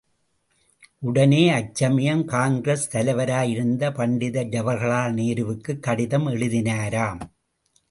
உடனே 0.99 1.49
அச்சமயம் 1.49 2.25
காங்கிரஸ் 2.25 2.97
தலைவராயிருந்த 2.97 3.93
பண்டித 3.93 4.43
ஜவஹர்லால் 4.43 5.13
நேருவுக்குக் 5.13 5.79
கடிதம் 5.79 6.27
எழுதினாராம். 6.27 7.19